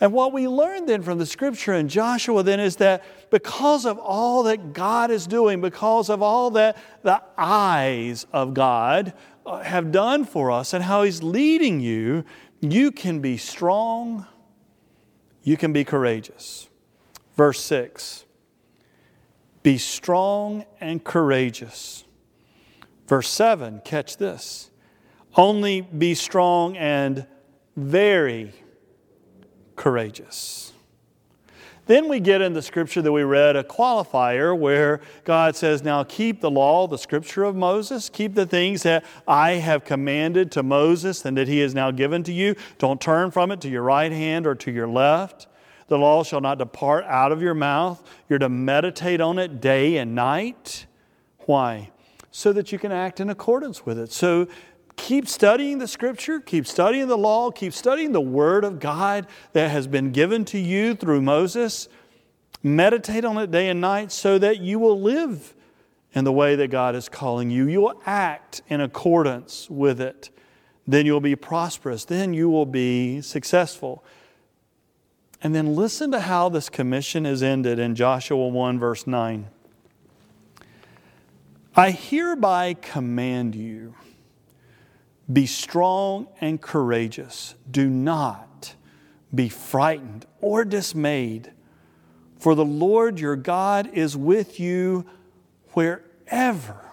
And 0.00 0.12
what 0.12 0.32
we 0.32 0.48
learn 0.48 0.86
then 0.86 1.02
from 1.02 1.18
the 1.18 1.26
scripture 1.26 1.72
in 1.74 1.88
Joshua 1.88 2.42
then 2.42 2.60
is 2.60 2.76
that 2.76 3.04
because 3.30 3.86
of 3.86 3.98
all 3.98 4.42
that 4.44 4.72
God 4.72 5.10
is 5.10 5.26
doing, 5.26 5.60
because 5.60 6.10
of 6.10 6.20
all 6.20 6.50
that 6.50 6.76
the 7.02 7.22
eyes 7.38 8.26
of 8.32 8.54
God 8.54 9.12
uh, 9.46 9.58
have 9.62 9.92
done 9.92 10.24
for 10.24 10.50
us 10.50 10.74
and 10.74 10.84
how 10.84 11.04
He's 11.04 11.22
leading 11.22 11.80
you, 11.80 12.24
you 12.60 12.90
can 12.90 13.20
be 13.20 13.36
strong, 13.36 14.26
you 15.44 15.56
can 15.56 15.72
be 15.72 15.84
courageous. 15.84 16.68
Verse 17.36 17.60
6 17.60 18.24
Be 19.62 19.78
strong 19.78 20.64
and 20.80 21.04
courageous. 21.04 22.04
Verse 23.06 23.28
7, 23.28 23.82
catch 23.84 24.16
this. 24.16 24.70
Only 25.36 25.82
be 25.82 26.14
strong 26.14 26.76
and 26.76 27.26
very 27.76 28.54
courageous. 29.76 30.73
Then 31.86 32.08
we 32.08 32.18
get 32.18 32.40
in 32.40 32.54
the 32.54 32.62
scripture 32.62 33.02
that 33.02 33.12
we 33.12 33.22
read 33.24 33.56
a 33.56 33.62
qualifier 33.62 34.58
where 34.58 35.00
God 35.24 35.54
says, 35.54 35.82
Now 35.82 36.02
keep 36.02 36.40
the 36.40 36.50
law, 36.50 36.86
the 36.86 36.96
scripture 36.96 37.44
of 37.44 37.54
Moses, 37.54 38.08
keep 38.08 38.34
the 38.34 38.46
things 38.46 38.82
that 38.84 39.04
I 39.28 39.52
have 39.52 39.84
commanded 39.84 40.50
to 40.52 40.62
Moses 40.62 41.24
and 41.24 41.36
that 41.36 41.48
he 41.48 41.60
has 41.60 41.74
now 41.74 41.90
given 41.90 42.22
to 42.24 42.32
you. 42.32 42.54
Don't 42.78 43.00
turn 43.00 43.30
from 43.30 43.50
it 43.50 43.60
to 43.62 43.68
your 43.68 43.82
right 43.82 44.12
hand 44.12 44.46
or 44.46 44.54
to 44.54 44.70
your 44.70 44.88
left. 44.88 45.46
The 45.88 45.98
law 45.98 46.22
shall 46.22 46.40
not 46.40 46.58
depart 46.58 47.04
out 47.04 47.32
of 47.32 47.42
your 47.42 47.54
mouth. 47.54 48.02
You're 48.28 48.38
to 48.38 48.48
meditate 48.48 49.20
on 49.20 49.38
it 49.38 49.60
day 49.60 49.98
and 49.98 50.14
night. 50.14 50.86
Why? 51.40 51.90
So 52.30 52.52
that 52.54 52.72
you 52.72 52.78
can 52.78 52.90
act 52.90 53.20
in 53.20 53.28
accordance 53.28 53.84
with 53.84 53.98
it. 53.98 54.10
So 54.10 54.48
keep 54.96 55.28
studying 55.28 55.78
the 55.78 55.88
scripture, 55.88 56.40
keep 56.40 56.66
studying 56.66 57.08
the 57.08 57.18
law, 57.18 57.50
keep 57.50 57.72
studying 57.72 58.12
the 58.12 58.20
word 58.20 58.64
of 58.64 58.78
God 58.80 59.26
that 59.52 59.70
has 59.70 59.86
been 59.86 60.12
given 60.12 60.44
to 60.46 60.58
you 60.58 60.94
through 60.94 61.22
Moses. 61.22 61.88
Meditate 62.62 63.24
on 63.24 63.36
it 63.38 63.50
day 63.50 63.68
and 63.68 63.80
night 63.80 64.10
so 64.10 64.38
that 64.38 64.60
you 64.60 64.78
will 64.78 65.00
live 65.00 65.54
in 66.14 66.24
the 66.24 66.32
way 66.32 66.56
that 66.56 66.68
God 66.68 66.94
is 66.94 67.08
calling 67.08 67.50
you. 67.50 67.68
You 67.68 67.80
will 67.80 68.00
act 68.06 68.62
in 68.68 68.80
accordance 68.80 69.68
with 69.68 70.00
it. 70.00 70.30
Then 70.86 71.06
you'll 71.06 71.20
be 71.20 71.36
prosperous. 71.36 72.04
Then 72.04 72.32
you 72.32 72.48
will 72.48 72.66
be 72.66 73.20
successful. 73.20 74.04
And 75.42 75.54
then 75.54 75.74
listen 75.74 76.10
to 76.12 76.20
how 76.20 76.48
this 76.48 76.70
commission 76.70 77.26
is 77.26 77.42
ended 77.42 77.78
in 77.78 77.94
Joshua 77.94 78.48
1, 78.48 78.78
verse 78.78 79.06
9. 79.06 79.48
I 81.76 81.90
hereby 81.90 82.74
command 82.74 83.54
you 83.54 83.94
be 85.32 85.46
strong 85.46 86.28
and 86.40 86.60
courageous. 86.60 87.54
Do 87.70 87.88
not 87.88 88.74
be 89.34 89.48
frightened 89.48 90.26
or 90.40 90.64
dismayed, 90.64 91.52
for 92.38 92.54
the 92.54 92.64
Lord 92.64 93.18
your 93.18 93.36
God 93.36 93.90
is 93.92 94.16
with 94.16 94.60
you 94.60 95.06
wherever 95.72 96.90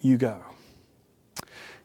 you 0.00 0.16
go. 0.16 0.42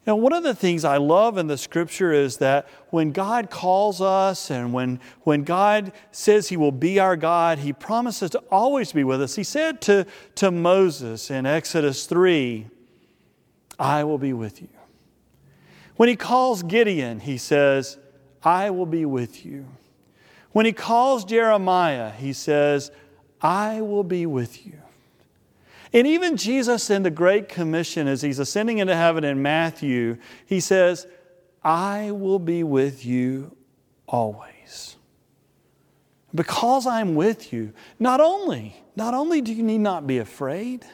Now, 0.08 0.16
one 0.16 0.32
of 0.32 0.44
the 0.44 0.56
things 0.56 0.86
I 0.86 0.96
love 0.96 1.38
in 1.38 1.48
the 1.48 1.58
scripture 1.58 2.14
is 2.14 2.38
that 2.38 2.70
when 2.92 3.12
God 3.12 3.50
calls 3.50 4.00
us 4.00 4.50
and 4.50 4.72
when, 4.72 5.02
when 5.24 5.44
God 5.44 5.92
says 6.14 6.48
He 6.48 6.56
will 6.56 6.72
be 6.72 6.98
our 6.98 7.18
God, 7.18 7.60
He 7.60 7.74
promises 7.74 8.30
to 8.30 8.40
always 8.50 8.94
be 8.94 9.04
with 9.04 9.22
us. 9.22 9.36
He 9.36 9.44
said 9.44 9.82
to, 9.82 10.06
to 10.36 10.50
Moses 10.50 11.30
in 11.30 11.46
Exodus 11.46 12.06
3, 12.06 12.68
I 13.78 14.06
will 14.06 14.18
be 14.18 14.32
with 14.32 14.62
you. 14.62 14.70
When 15.98 16.10
He 16.10 16.16
calls 16.16 16.64
Gideon, 16.64 17.20
He 17.20 17.38
says, 17.38 17.98
I 18.44 18.70
will 18.70 18.86
be 18.86 19.06
with 19.06 19.46
you. 19.46 19.66
When 20.52 20.66
He 20.66 20.74
calls 20.74 21.26
Jeremiah, 21.26 22.12
He 22.12 22.34
says, 22.34 22.92
I 23.42 23.82
will 23.82 24.04
be 24.04 24.26
with 24.26 24.66
you. 24.66 24.80
And 25.94 26.06
even 26.06 26.38
Jesus 26.38 26.90
in 26.90 27.04
the 27.04 27.12
Great 27.12 27.48
Commission, 27.50 28.08
as 28.08 28.22
he's 28.22 28.40
ascending 28.40 28.80
into 28.80 28.96
heaven 28.96 29.24
in 29.24 29.42
Matthew, 29.42 30.18
he 30.46 30.60
says, 30.60 31.08
I 31.64 32.12
will 32.12 32.40
be 32.40 32.64
with 32.64 33.06
you 33.06 33.56
always. 34.08 34.98
Because 36.36 36.86
I'm 36.86 37.16
with 37.16 37.54
you, 37.54 37.74
not 38.00 38.20
only, 38.20 38.84
not 38.96 39.14
only 39.14 39.42
do 39.42 39.54
you 39.54 39.64
need 39.64 39.80
not 39.80 40.06
be 40.06 40.18
afraid, 40.18 40.86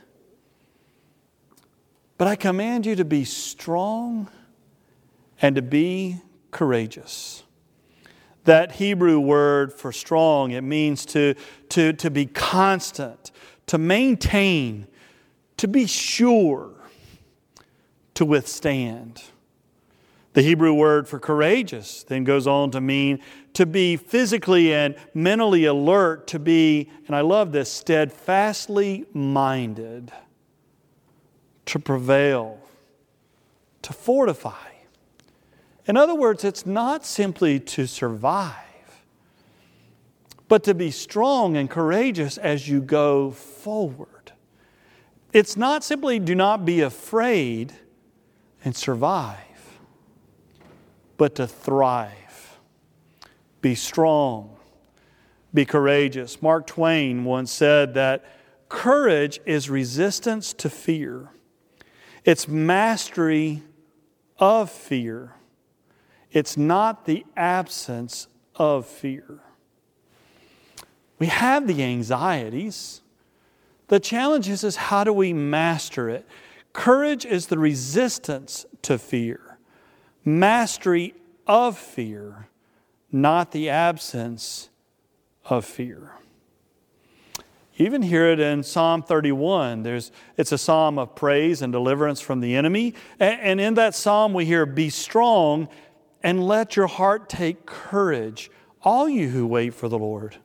but 2.17 2.27
I 2.27 2.35
command 2.35 2.85
you 2.85 2.95
to 2.95 3.05
be 3.05 3.25
strong 3.25 4.29
and 5.43 5.57
to 5.57 5.61
be 5.61 6.21
courageous. 6.51 7.43
That 8.45 8.73
Hebrew 8.73 9.19
word 9.19 9.73
for 9.73 9.91
strong, 9.91 10.51
it 10.51 10.63
means 10.63 11.05
to, 11.07 11.35
to, 11.69 11.91
to 11.93 12.09
be 12.09 12.25
constant, 12.25 13.31
to 13.67 13.77
maintain, 13.77 14.87
to 15.57 15.67
be 15.67 15.85
sure, 15.85 16.71
to 18.13 18.25
withstand. 18.25 19.21
The 20.31 20.41
Hebrew 20.41 20.73
word 20.73 21.09
for 21.09 21.19
courageous 21.19 22.03
then 22.03 22.23
goes 22.23 22.47
on 22.47 22.71
to 22.71 22.81
mean 22.81 23.19
to 23.53 23.65
be 23.65 23.97
physically 23.97 24.73
and 24.73 24.95
mentally 25.13 25.65
alert, 25.65 26.25
to 26.27 26.39
be, 26.39 26.89
and 27.05 27.15
I 27.15 27.21
love 27.21 27.51
this, 27.51 27.71
steadfastly 27.71 29.05
minded, 29.13 30.11
to 31.65 31.79
prevail, 31.79 32.59
to 33.81 33.93
fortify. 33.93 34.72
In 35.85 35.97
other 35.97 36.15
words, 36.15 36.43
it's 36.43 36.65
not 36.65 37.05
simply 37.05 37.59
to 37.59 37.87
survive, 37.87 38.53
but 40.47 40.63
to 40.63 40.73
be 40.73 40.91
strong 40.91 41.57
and 41.57 41.69
courageous 41.69 42.37
as 42.37 42.69
you 42.69 42.81
go 42.81 43.31
forward. 43.31 44.31
It's 45.33 45.57
not 45.57 45.83
simply 45.83 46.19
do 46.19 46.35
not 46.35 46.63
be 46.63 46.81
afraid 46.81 47.73
and 48.63 48.75
survive, 48.75 49.37
but 51.17 51.35
to 51.35 51.47
thrive. 51.47 52.59
Be 53.61 53.75
strong, 53.75 54.55
be 55.53 55.65
courageous. 55.65 56.41
Mark 56.41 56.67
Twain 56.67 57.25
once 57.25 57.51
said 57.51 57.93
that 57.95 58.23
courage 58.69 59.39
is 59.45 59.69
resistance 59.69 60.53
to 60.53 60.69
fear, 60.69 61.29
it's 62.23 62.47
mastery 62.47 63.63
of 64.37 64.71
fear. 64.71 65.33
It's 66.33 66.57
not 66.57 67.05
the 67.05 67.25
absence 67.37 68.27
of 68.55 68.87
fear. 68.87 69.39
We 71.19 71.27
have 71.27 71.67
the 71.67 71.83
anxieties. 71.83 73.01
The 73.87 73.99
challenge 73.99 74.49
is, 74.49 74.63
is 74.63 74.75
how 74.75 75.03
do 75.03 75.13
we 75.13 75.31
master 75.31 76.09
it? 76.09 76.27
Courage 76.73 77.23
is 77.23 77.47
the 77.47 77.59
resistance 77.59 78.65
to 78.81 78.97
fear, 78.97 79.59
mastery 80.25 81.13
of 81.45 81.77
fear, 81.77 82.47
not 83.11 83.51
the 83.51 83.69
absence 83.69 84.69
of 85.45 85.65
fear. 85.65 86.13
You 87.75 87.85
even 87.85 88.01
hear 88.03 88.31
it 88.31 88.39
in 88.39 88.63
Psalm 88.63 89.03
31. 89.03 89.83
There's, 89.83 90.11
it's 90.37 90.51
a 90.51 90.57
psalm 90.57 90.99
of 90.99 91.15
praise 91.15 91.61
and 91.61 91.71
deliverance 91.71 92.21
from 92.21 92.39
the 92.39 92.55
enemy. 92.55 92.93
And 93.19 93.59
in 93.59 93.75
that 93.75 93.95
psalm, 93.95 94.33
we 94.33 94.45
hear, 94.45 94.65
Be 94.65 94.89
strong 94.89 95.69
and 96.23 96.47
let 96.47 96.75
your 96.75 96.87
heart 96.87 97.27
take 97.29 97.65
courage, 97.65 98.49
all 98.81 99.09
you 99.09 99.29
who 99.29 99.45
wait 99.45 99.73
for 99.73 99.89
the 99.89 99.99
Lord. 99.99 100.37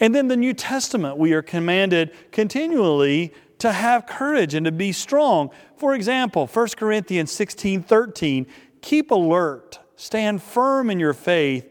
And 0.00 0.14
then 0.14 0.28
the 0.28 0.36
New 0.36 0.54
Testament, 0.54 1.18
we 1.18 1.32
are 1.32 1.42
commanded 1.42 2.12
continually 2.30 3.34
to 3.58 3.72
have 3.72 4.06
courage 4.06 4.54
and 4.54 4.64
to 4.64 4.72
be 4.72 4.92
strong. 4.92 5.50
For 5.76 5.94
example, 5.94 6.46
1 6.46 6.68
Corinthians 6.76 7.32
16 7.32 7.82
13, 7.82 8.46
keep 8.80 9.10
alert, 9.10 9.80
stand 9.96 10.40
firm 10.42 10.90
in 10.90 11.00
your 11.00 11.14
faith, 11.14 11.66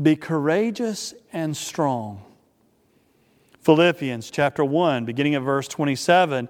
be 0.00 0.16
courageous 0.16 1.12
and 1.32 1.54
strong. 1.54 2.24
Philippians 3.60 4.30
chapter 4.30 4.64
1, 4.64 5.04
beginning 5.04 5.34
at 5.34 5.42
verse 5.42 5.68
27, 5.68 6.48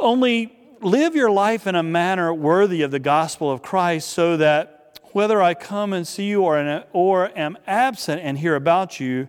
only 0.00 0.56
live 0.80 1.14
your 1.14 1.30
life 1.30 1.66
in 1.66 1.74
a 1.74 1.82
manner 1.82 2.32
worthy 2.32 2.82
of 2.82 2.90
the 2.90 2.98
gospel 2.98 3.50
of 3.50 3.62
Christ 3.62 4.08
so 4.08 4.36
that 4.38 4.77
whether 5.12 5.42
I 5.42 5.54
come 5.54 5.92
and 5.92 6.06
see 6.06 6.28
you 6.28 6.42
or, 6.42 6.84
or 6.92 7.30
am 7.38 7.58
absent 7.66 8.22
and 8.22 8.38
hear 8.38 8.54
about 8.54 9.00
you, 9.00 9.28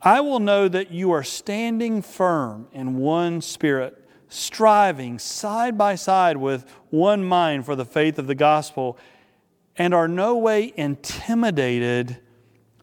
I 0.00 0.20
will 0.20 0.40
know 0.40 0.68
that 0.68 0.90
you 0.90 1.10
are 1.10 1.24
standing 1.24 2.02
firm 2.02 2.68
in 2.72 2.96
one 2.98 3.40
spirit, 3.40 4.08
striving 4.28 5.18
side 5.18 5.76
by 5.76 5.96
side 5.96 6.36
with 6.36 6.70
one 6.90 7.24
mind 7.24 7.66
for 7.66 7.74
the 7.74 7.84
faith 7.84 8.18
of 8.18 8.26
the 8.26 8.34
gospel, 8.34 8.96
and 9.76 9.92
are 9.92 10.08
no 10.08 10.36
way 10.36 10.72
intimidated 10.76 12.18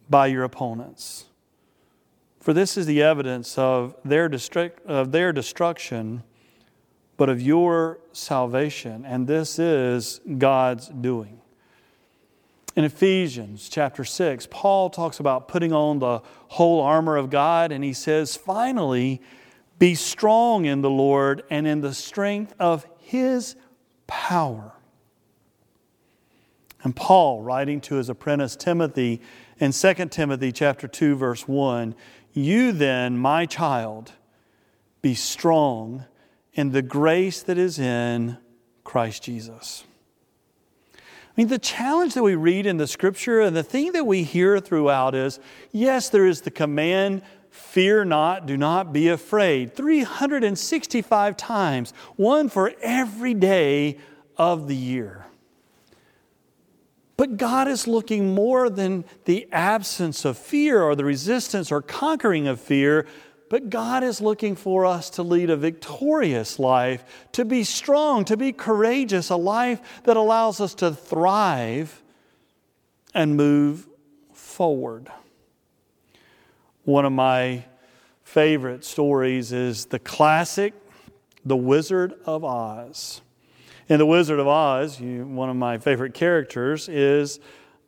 by 0.09 0.27
your 0.27 0.43
opponents. 0.43 1.25
For 2.39 2.53
this 2.53 2.77
is 2.77 2.85
the 2.85 3.01
evidence 3.01 3.57
of 3.57 3.95
their, 4.05 4.29
destruct, 4.29 4.85
of 4.85 5.12
their 5.12 5.33
destruction, 5.33 6.24
but 7.17 7.29
of 7.29 7.41
your 7.41 8.00
salvation, 8.12 9.05
and 9.05 9.25
this 9.25 9.57
is 9.57 10.19
God's 10.38 10.89
doing. 10.89 11.41
In 12.75 12.84
Ephesians 12.84 13.70
chapter 13.70 14.03
6, 14.03 14.48
Paul 14.51 14.89
talks 14.89 15.20
about 15.20 15.48
putting 15.48 15.72
on 15.72 16.00
the 16.00 16.22
whole 16.50 16.82
armor 16.82 17.15
of 17.15 17.29
God, 17.29 17.72
and 17.72 17.84
he 17.84 17.94
says, 17.94 18.36
finally, 18.36 19.22
be 19.79 19.96
strong 19.96 20.65
in 20.65 20.82
the 20.82 20.89
Lord 20.89 21.44
and 21.50 21.65
in 21.65 21.79
the 21.79 21.94
strength 21.94 22.53
of 22.60 22.86
his 22.98 23.55
power. 24.08 24.74
And 26.84 26.96
Paul, 26.96 27.41
writing 27.41 27.79
to 27.82 27.96
his 27.96 28.10
apprentice 28.10 28.55
Timothy 28.55 29.22
in 29.58 29.72
2 29.72 29.94
Timothy 30.10 30.51
chapter 30.51 30.88
2 30.88 31.15
verse 31.15 31.48
1, 31.48 31.96
you 32.34 32.74
then, 32.74 33.17
my 33.17 33.46
child, 33.46 34.12
be 35.01 35.15
strong 35.15 36.05
in 36.53 36.72
the 36.72 36.82
grace 36.82 37.41
that 37.44 37.58
is 37.58 37.79
in 37.79 38.38
Christ 38.84 39.24
Jesus. 39.24 39.86
I 41.36 41.42
mean, 41.42 41.48
the 41.50 41.60
challenge 41.60 42.13
that 42.13 42.24
we 42.24 42.36
read 42.36 42.65
in 42.65 42.77
the 42.77 42.88
scripture 42.88 43.42
and 43.42 43.54
the 43.54 43.63
thing 43.63 43.92
that 43.92 44.06
we 44.06 44.24
hear 44.24 44.62
throughout 44.62 45.13
is 45.13 45.39
yes, 45.74 46.08
there 46.08 46.25
is 46.25 46.42
the 46.42 46.51
command, 46.51 47.24
fear 47.50 48.06
not, 48.06 48.46
do 48.46 48.56
not 48.56 48.94
be 48.94 49.10
afraid, 49.10 49.75
365 49.75 51.36
times, 51.36 51.94
one 52.15 52.48
for 52.48 52.72
every 52.82 53.34
day 53.34 53.98
of 54.38 54.70
the 54.70 54.75
year. 54.77 55.25
But 57.18 57.36
God 57.36 57.68
is 57.68 57.86
looking 57.86 58.34
more 58.34 58.70
than 58.70 59.04
the 59.25 59.48
absence 59.51 60.24
of 60.24 60.38
fear 60.38 60.82
or 60.82 60.96
the 60.96 61.06
resistance 61.06 61.70
or 61.70 61.82
conquering 61.82 62.48
of 62.48 62.62
fear 62.62 63.08
but 63.49 63.69
God 63.69 64.03
is 64.03 64.21
looking 64.21 64.55
for 64.55 64.85
us 64.85 65.09
to 65.11 65.23
lead 65.23 65.49
a 65.49 65.55
victorious 65.55 66.57
life, 66.59 67.03
to 67.33 67.45
be 67.45 67.63
strong, 67.63 68.25
to 68.25 68.37
be 68.37 68.51
courageous, 68.51 69.29
a 69.29 69.35
life 69.35 69.81
that 70.03 70.17
allows 70.17 70.59
us 70.59 70.73
to 70.75 70.91
thrive 70.91 72.01
and 73.13 73.37
move 73.37 73.87
forward. 74.33 75.09
One 76.83 77.05
of 77.05 77.13
my 77.13 77.65
favorite 78.23 78.83
stories 78.83 79.51
is 79.51 79.85
the 79.85 79.99
classic 79.99 80.73
The 81.45 81.55
Wizard 81.55 82.13
of 82.25 82.43
Oz. 82.43 83.21
In 83.87 83.99
The 83.99 84.05
Wizard 84.05 84.39
of 84.39 84.47
Oz, 84.47 84.99
you, 84.99 85.25
one 85.25 85.49
of 85.49 85.55
my 85.55 85.77
favorite 85.77 86.13
characters 86.13 86.89
is 86.89 87.39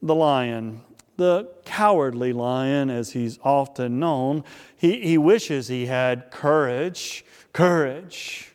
the 0.01 0.15
lion 0.15 0.81
the 1.17 1.49
cowardly 1.65 2.31
lion, 2.31 2.89
as 2.89 3.11
he's 3.11 3.39
often 3.43 3.99
known. 3.99 4.43
He, 4.77 5.01
he 5.01 5.17
wishes 5.17 5.67
he 5.67 5.87
had 5.87 6.31
courage, 6.31 7.25
courage. 7.53 8.53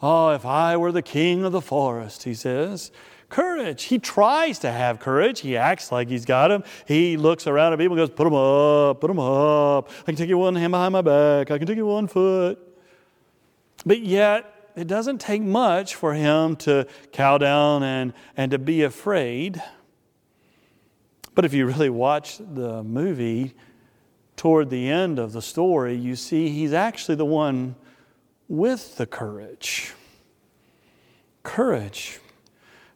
Oh, 0.00 0.30
if 0.30 0.46
I 0.46 0.76
were 0.76 0.92
the 0.92 1.02
king 1.02 1.44
of 1.44 1.52
the 1.52 1.60
forest, 1.60 2.22
he 2.24 2.34
says. 2.34 2.90
Courage. 3.28 3.84
He 3.84 3.98
tries 3.98 4.60
to 4.60 4.70
have 4.70 5.00
courage. 5.00 5.40
He 5.40 5.56
acts 5.56 5.90
like 5.90 6.08
he's 6.08 6.24
got 6.24 6.50
him. 6.50 6.62
He 6.86 7.16
looks 7.16 7.46
around 7.46 7.72
at 7.72 7.78
people 7.78 7.98
and 7.98 8.06
goes, 8.06 8.14
Put 8.14 8.26
him 8.26 8.34
up, 8.34 9.00
put 9.00 9.10
him 9.10 9.18
up. 9.18 9.90
I 10.02 10.04
can 10.04 10.16
take 10.16 10.28
you 10.28 10.38
one 10.38 10.54
hand 10.54 10.70
behind 10.70 10.92
my 10.92 11.02
back. 11.02 11.50
I 11.50 11.58
can 11.58 11.66
take 11.66 11.76
you 11.76 11.86
one 11.86 12.06
foot. 12.06 12.58
But 13.84 14.00
yet, 14.00 14.70
it 14.76 14.86
doesn't 14.86 15.20
take 15.20 15.42
much 15.42 15.94
for 15.94 16.14
him 16.14 16.56
to 16.56 16.86
cow 17.12 17.38
down 17.38 17.82
and, 17.82 18.12
and 18.36 18.50
to 18.50 18.58
be 18.58 18.82
afraid. 18.82 19.62
But 21.34 21.44
if 21.44 21.52
you 21.52 21.66
really 21.66 21.90
watch 21.90 22.38
the 22.38 22.82
movie, 22.82 23.54
toward 24.36 24.70
the 24.70 24.88
end 24.88 25.18
of 25.18 25.32
the 25.32 25.42
story, 25.42 25.94
you 25.94 26.16
see 26.16 26.48
he's 26.48 26.72
actually 26.72 27.14
the 27.14 27.24
one 27.24 27.76
with 28.48 28.96
the 28.96 29.06
courage. 29.06 29.92
Courage. 31.42 32.20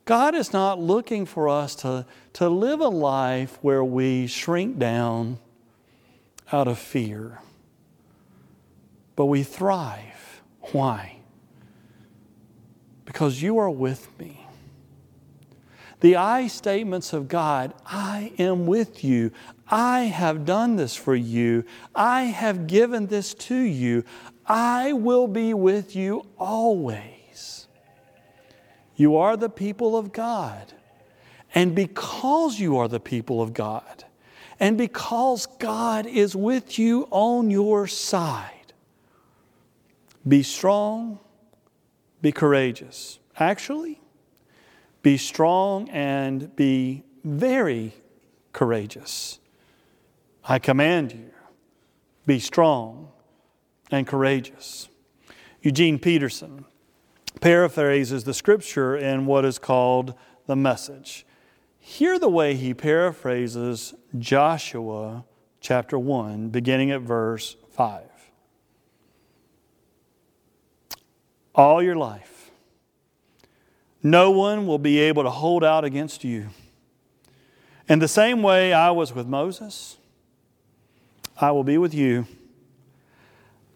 God 0.05 0.35
is 0.35 0.53
not 0.53 0.81
looking 0.81 1.27
for 1.27 1.49
us 1.49 1.75
to, 1.77 2.07
to 2.35 2.49
live 2.49 2.81
a 2.81 2.89
life 2.89 3.59
where 3.61 3.85
we 3.85 4.27
shrink 4.27 4.79
down 4.79 5.39
out 6.51 6.67
of 6.67 6.79
fear, 6.79 7.41
but 9.17 9.27
we 9.27 9.43
thrive. 9.43 10.43
Why? 10.73 11.19
Because 13.05 13.43
you 13.43 13.59
are 13.59 13.71
with 13.71 14.09
me. 14.19 14.38
The 16.01 16.17
I 16.17 16.47
statements 16.47 17.13
of 17.13 17.29
God 17.29 17.75
I 17.87 18.33
am 18.39 18.67
with 18.67 19.03
you. 19.03 19.33
I 19.69 20.03
have 20.03 20.45
done 20.45 20.77
this 20.77 20.95
for 20.95 21.15
you. 21.15 21.65
I 21.95 22.23
have 22.25 22.67
given 22.67 23.07
this 23.07 23.35
to 23.35 23.57
you. 23.57 24.05
I 24.47 24.93
will 24.93 25.27
be 25.27 25.53
with 25.53 25.95
you 25.95 26.25
always. 26.39 27.67
You 28.97 29.17
are 29.17 29.37
the 29.37 29.51
people 29.51 29.97
of 29.97 30.13
God. 30.13 30.73
And 31.55 31.75
because 31.75 32.61
you 32.61 32.77
are 32.77 32.89
the 32.89 33.01
people 33.01 33.41
of 33.41 33.53
God, 33.55 34.05
and 34.61 34.77
because 34.77 35.47
God 35.47 36.07
is 36.07 36.35
with 36.37 36.79
you 36.79 37.07
on 37.11 37.51
your 37.51 37.87
side, 37.87 38.73
be 40.27 40.43
strong, 40.43 41.19
be 42.21 42.33
courageous. 42.33 43.19
Actually, 43.39 44.01
be 45.03 45.17
strong 45.17 45.89
and 45.91 46.55
be 46.57 47.05
very 47.25 47.95
courageous. 48.53 49.39
I 50.45 50.59
command 50.59 51.13
you, 51.13 51.31
be 52.27 52.39
strong 52.39 53.11
and 53.91 54.07
courageous. 54.07 54.89
Eugene 55.63 55.99
Peterson 55.99 56.65
paraphrases 57.41 58.25
the 58.25 58.35
scripture 58.35 58.97
in 58.97 59.27
what 59.27 59.45
is 59.45 59.59
called 59.59 60.15
the 60.47 60.57
message. 60.57 61.27
Hear 61.79 62.19
the 62.19 62.29
way 62.29 62.55
he 62.55 62.75
paraphrases 62.75 63.95
Joshua 64.19 65.25
chapter 65.61 65.99
1, 65.99 66.49
beginning 66.51 66.91
at 66.91 67.01
verse 67.03 67.57
5. 67.73 68.05
All 71.55 71.83
your 71.83 71.97
life, 71.97 72.38
no 74.03 74.31
one 74.31 74.67
will 74.67 74.79
be 74.79 74.99
able 74.99 75.23
to 75.25 75.31
hold 75.31 75.65
out 75.65 75.85
against 75.85 76.25
you. 76.25 76.49
In 77.89 77.99
the 77.99 78.09
same 78.09 78.43
way 78.43 78.73
I 78.73 78.91
was 78.91 79.15
with 79.15 79.27
Moses, 79.27 79.97
I 81.41 81.51
will 81.51 81.65
be 81.65 81.79
with 81.79 81.95
you. 81.95 82.27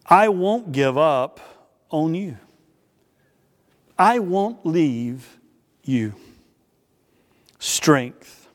I 0.06 0.28
won't 0.28 0.72
give 0.72 0.98
up 0.98 1.40
on 1.90 2.14
you. 2.14 2.37
I 3.98 4.18
won't 4.18 4.66
leave 4.66 5.38
you. 5.85 6.14
Strength, 7.58 8.48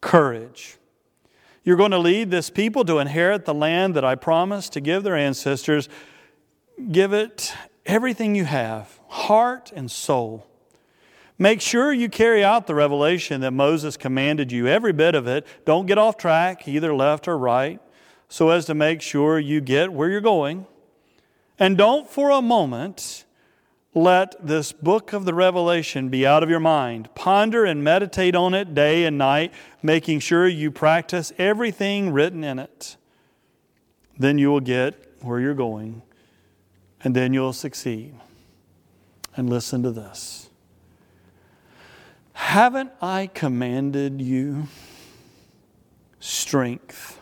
courage. 0.00 0.76
You're 1.62 1.76
going 1.76 1.92
to 1.92 1.98
lead 1.98 2.30
this 2.30 2.50
people 2.50 2.84
to 2.86 2.98
inherit 2.98 3.44
the 3.44 3.54
land 3.54 3.94
that 3.94 4.04
I 4.04 4.14
promised 4.14 4.72
to 4.72 4.80
give 4.80 5.02
their 5.02 5.16
ancestors. 5.16 5.88
Give 6.90 7.12
it 7.12 7.54
everything 7.86 8.34
you 8.34 8.44
have, 8.44 8.98
heart 9.08 9.70
and 9.74 9.90
soul. 9.90 10.49
Make 11.40 11.62
sure 11.62 11.90
you 11.90 12.10
carry 12.10 12.44
out 12.44 12.66
the 12.66 12.74
revelation 12.74 13.40
that 13.40 13.52
Moses 13.52 13.96
commanded 13.96 14.52
you, 14.52 14.66
every 14.66 14.92
bit 14.92 15.14
of 15.14 15.26
it. 15.26 15.46
Don't 15.64 15.86
get 15.86 15.96
off 15.96 16.18
track, 16.18 16.68
either 16.68 16.94
left 16.94 17.26
or 17.26 17.38
right, 17.38 17.80
so 18.28 18.50
as 18.50 18.66
to 18.66 18.74
make 18.74 19.00
sure 19.00 19.38
you 19.38 19.62
get 19.62 19.90
where 19.90 20.10
you're 20.10 20.20
going. 20.20 20.66
And 21.58 21.78
don't 21.78 22.10
for 22.10 22.28
a 22.28 22.42
moment 22.42 23.24
let 23.94 24.34
this 24.46 24.70
book 24.70 25.14
of 25.14 25.24
the 25.24 25.32
Revelation 25.32 26.10
be 26.10 26.26
out 26.26 26.42
of 26.42 26.50
your 26.50 26.60
mind. 26.60 27.08
Ponder 27.14 27.64
and 27.64 27.82
meditate 27.82 28.36
on 28.36 28.52
it 28.52 28.74
day 28.74 29.06
and 29.06 29.16
night, 29.16 29.50
making 29.82 30.20
sure 30.20 30.46
you 30.46 30.70
practice 30.70 31.32
everything 31.38 32.12
written 32.12 32.44
in 32.44 32.58
it. 32.58 32.98
Then 34.18 34.36
you 34.36 34.50
will 34.50 34.60
get 34.60 35.16
where 35.22 35.40
you're 35.40 35.54
going 35.54 36.02
and 37.02 37.16
then 37.16 37.32
you'll 37.32 37.54
succeed. 37.54 38.14
And 39.34 39.48
listen 39.48 39.82
to 39.84 39.90
this 39.90 40.49
Haven't 42.40 42.90
I 43.00 43.28
commanded 43.32 44.20
you 44.20 44.66
strength, 46.18 47.20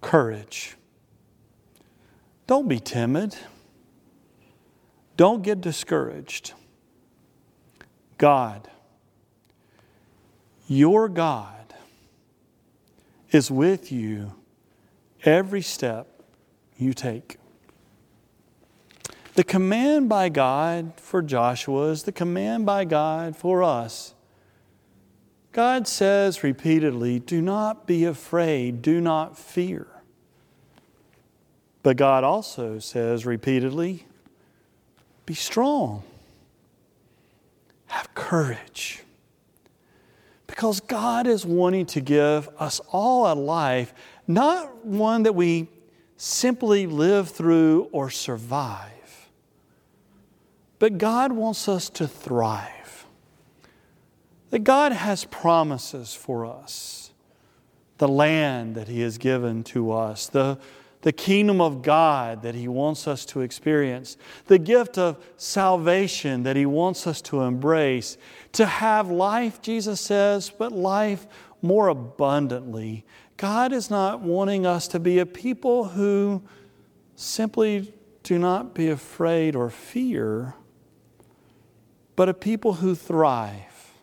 courage? 0.00 0.76
Don't 2.46 2.68
be 2.68 2.78
timid. 2.78 3.34
Don't 5.16 5.42
get 5.42 5.60
discouraged. 5.60 6.52
God, 8.16 8.70
your 10.68 11.08
God, 11.08 11.74
is 13.32 13.50
with 13.50 13.90
you 13.90 14.34
every 15.24 15.62
step 15.62 16.22
you 16.76 16.94
take. 16.94 17.39
The 19.40 19.44
command 19.44 20.10
by 20.10 20.28
God 20.28 20.92
for 20.98 21.22
Joshua 21.22 21.92
is 21.92 22.02
the 22.02 22.12
command 22.12 22.66
by 22.66 22.84
God 22.84 23.34
for 23.34 23.62
us. 23.62 24.12
God 25.52 25.88
says 25.88 26.42
repeatedly, 26.42 27.20
Do 27.20 27.40
not 27.40 27.86
be 27.86 28.04
afraid, 28.04 28.82
do 28.82 29.00
not 29.00 29.38
fear. 29.38 29.86
But 31.82 31.96
God 31.96 32.22
also 32.22 32.80
says 32.80 33.24
repeatedly, 33.24 34.04
Be 35.24 35.32
strong, 35.32 36.02
have 37.86 38.14
courage. 38.14 39.02
Because 40.48 40.80
God 40.80 41.26
is 41.26 41.46
wanting 41.46 41.86
to 41.86 42.02
give 42.02 42.46
us 42.58 42.78
all 42.92 43.32
a 43.32 43.34
life, 43.34 43.94
not 44.28 44.84
one 44.84 45.22
that 45.22 45.34
we 45.34 45.68
simply 46.18 46.86
live 46.86 47.30
through 47.30 47.88
or 47.90 48.10
survive 48.10 48.99
but 50.80 50.96
God 50.96 51.30
wants 51.32 51.68
us 51.68 51.90
to 51.90 52.08
thrive. 52.08 53.04
That 54.48 54.64
God 54.64 54.92
has 54.92 55.26
promises 55.26 56.14
for 56.14 56.44
us. 56.44 57.12
The 57.98 58.08
land 58.08 58.74
that 58.74 58.88
He 58.88 59.02
has 59.02 59.18
given 59.18 59.62
to 59.64 59.92
us, 59.92 60.26
the, 60.26 60.58
the 61.02 61.12
kingdom 61.12 61.60
of 61.60 61.82
God 61.82 62.40
that 62.42 62.54
He 62.54 62.66
wants 62.66 63.06
us 63.06 63.26
to 63.26 63.42
experience, 63.42 64.16
the 64.46 64.58
gift 64.58 64.96
of 64.96 65.22
salvation 65.36 66.44
that 66.44 66.56
He 66.56 66.64
wants 66.64 67.06
us 67.06 67.20
to 67.22 67.42
embrace, 67.42 68.16
to 68.52 68.64
have 68.64 69.10
life, 69.10 69.60
Jesus 69.60 70.00
says, 70.00 70.48
but 70.48 70.72
life 70.72 71.26
more 71.60 71.88
abundantly. 71.88 73.04
God 73.36 73.74
is 73.74 73.90
not 73.90 74.22
wanting 74.22 74.64
us 74.64 74.88
to 74.88 74.98
be 74.98 75.18
a 75.18 75.26
people 75.26 75.84
who 75.84 76.42
simply 77.16 77.92
do 78.22 78.38
not 78.38 78.74
be 78.74 78.88
afraid 78.88 79.54
or 79.54 79.68
fear 79.68 80.54
but 82.20 82.28
a 82.28 82.34
people 82.34 82.74
who 82.74 82.94
thrive. 82.94 83.94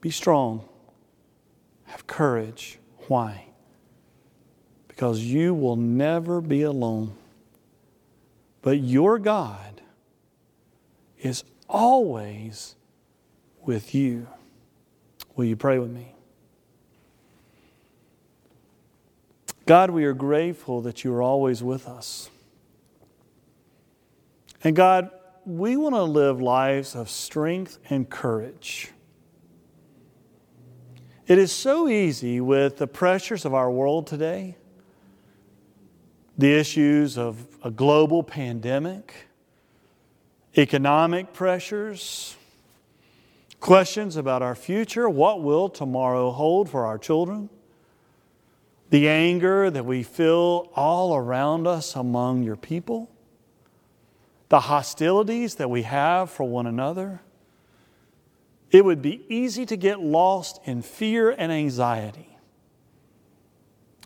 Be 0.00 0.08
strong, 0.08 0.66
have 1.84 2.06
courage. 2.06 2.78
Why? 3.06 3.48
Because 4.88 5.20
you 5.20 5.52
will 5.52 5.76
never 5.76 6.40
be 6.40 6.62
alone. 6.62 7.12
But 8.62 8.80
your 8.80 9.18
God 9.18 9.82
is 11.20 11.44
always 11.68 12.76
with 13.60 13.94
you. 13.94 14.26
Will 15.36 15.44
you 15.44 15.56
pray 15.56 15.78
with 15.78 15.90
me? 15.90 16.14
God, 19.66 19.90
we 19.90 20.06
are 20.06 20.14
grateful 20.14 20.80
that 20.80 21.04
you 21.04 21.12
are 21.12 21.20
always 21.20 21.62
with 21.62 21.86
us. 21.86 22.30
And 24.64 24.74
God, 24.74 25.10
we 25.44 25.76
want 25.76 25.94
to 25.94 26.02
live 26.02 26.40
lives 26.40 26.94
of 26.94 27.10
strength 27.10 27.78
and 27.90 28.08
courage. 28.08 28.90
It 31.26 31.38
is 31.38 31.52
so 31.52 31.88
easy 31.88 32.40
with 32.40 32.76
the 32.76 32.86
pressures 32.86 33.44
of 33.44 33.54
our 33.54 33.70
world 33.70 34.06
today, 34.06 34.56
the 36.38 36.52
issues 36.52 37.18
of 37.18 37.46
a 37.62 37.70
global 37.70 38.22
pandemic, 38.22 39.28
economic 40.56 41.32
pressures, 41.32 42.36
questions 43.60 44.16
about 44.16 44.42
our 44.42 44.54
future, 44.54 45.08
what 45.08 45.42
will 45.42 45.68
tomorrow 45.68 46.30
hold 46.30 46.68
for 46.68 46.86
our 46.86 46.98
children, 46.98 47.48
the 48.90 49.08
anger 49.08 49.70
that 49.70 49.86
we 49.86 50.02
feel 50.02 50.70
all 50.74 51.16
around 51.16 51.66
us 51.66 51.96
among 51.96 52.42
your 52.42 52.56
people 52.56 53.11
the 54.52 54.60
hostilities 54.60 55.54
that 55.54 55.70
we 55.70 55.80
have 55.80 56.30
for 56.30 56.44
one 56.44 56.66
another, 56.66 57.22
it 58.70 58.84
would 58.84 59.00
be 59.00 59.24
easy 59.30 59.64
to 59.64 59.78
get 59.78 59.98
lost 59.98 60.60
in 60.66 60.82
fear 60.82 61.30
and 61.30 61.50
anxiety. 61.50 62.36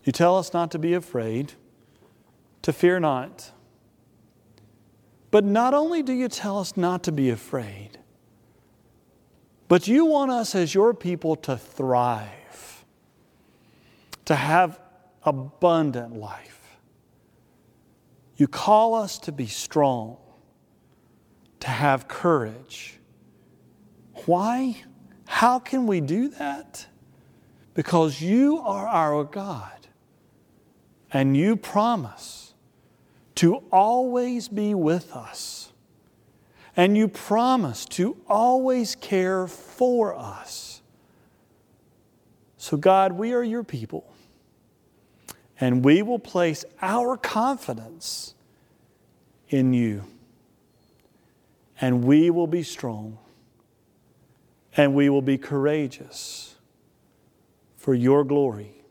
You 0.05 0.13
tell 0.13 0.37
us 0.37 0.53
not 0.53 0.71
to 0.71 0.79
be 0.79 0.93
afraid, 0.93 1.51
to 2.61 2.71
fear 2.71 2.97
not. 2.97 3.51
But 5.31 5.43
not 5.43 5.73
only 5.73 6.01
do 6.01 6.13
you 6.13 6.29
tell 6.29 6.59
us 6.59 6.77
not 6.77 7.03
to 7.03 7.11
be 7.11 7.29
afraid, 7.29 7.99
but 9.67 9.85
you 9.85 10.05
want 10.05 10.31
us 10.31 10.55
as 10.55 10.73
your 10.73 10.93
people 10.93 11.35
to 11.35 11.57
thrive, 11.57 12.85
to 14.23 14.35
have 14.35 14.79
abundant 15.23 16.15
life. 16.15 16.77
You 18.37 18.47
call 18.47 18.95
us 18.95 19.17
to 19.19 19.33
be 19.33 19.47
strong 19.47 20.19
to 21.59 21.67
have 21.67 22.07
courage. 22.07 22.99
Why? 24.25 24.83
How 25.25 25.59
can 25.59 25.87
we 25.87 26.01
do 26.01 26.29
that? 26.29 26.87
Because 27.73 28.21
you 28.21 28.59
are 28.59 28.87
our 28.87 29.23
God 29.23 29.87
and 31.11 31.37
you 31.37 31.55
promise 31.55 32.53
to 33.35 33.57
always 33.71 34.47
be 34.47 34.73
with 34.73 35.11
us. 35.13 35.71
And 36.75 36.95
you 36.95 37.07
promise 37.07 37.85
to 37.85 38.17
always 38.27 38.95
care 38.95 39.47
for 39.47 40.15
us. 40.15 40.81
So, 42.57 42.77
God, 42.77 43.13
we 43.13 43.33
are 43.33 43.43
your 43.43 43.63
people, 43.63 44.13
and 45.59 45.83
we 45.83 46.03
will 46.03 46.19
place 46.19 46.65
our 46.81 47.17
confidence 47.17 48.35
in 49.49 49.73
you 49.73 50.03
and 51.79 52.03
we 52.03 52.29
will 52.29 52.47
be 52.47 52.63
strong 52.63 53.17
and 54.75 54.93
we 54.93 55.09
will 55.09 55.21
be 55.21 55.37
courageous 55.37 56.55
for 57.75 57.93
your 57.93 58.23
glory 58.23 58.83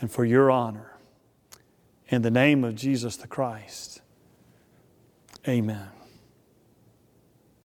and 0.00 0.10
for 0.10 0.24
your 0.24 0.50
honor. 0.50 0.96
In 2.08 2.22
the 2.22 2.30
name 2.30 2.64
of 2.64 2.74
Jesus 2.74 3.16
the 3.16 3.26
Christ, 3.26 4.00
amen. 5.46 5.88